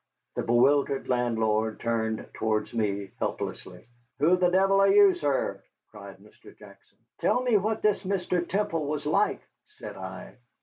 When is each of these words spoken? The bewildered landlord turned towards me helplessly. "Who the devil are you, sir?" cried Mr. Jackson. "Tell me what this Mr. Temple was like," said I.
The 0.33 0.41
bewildered 0.41 1.09
landlord 1.09 1.79
turned 1.79 2.27
towards 2.33 2.73
me 2.73 3.11
helplessly. 3.19 3.85
"Who 4.17 4.35
the 4.35 4.49
devil 4.49 4.81
are 4.81 4.89
you, 4.89 5.13
sir?" 5.13 5.63
cried 5.91 6.17
Mr. 6.17 6.57
Jackson. 6.57 6.97
"Tell 7.19 7.43
me 7.43 7.55
what 7.55 7.83
this 7.83 8.01
Mr. 8.01 8.49
Temple 8.49 8.87
was 8.87 9.05
like," 9.05 9.41
said 9.77 9.95
I. 9.95 10.37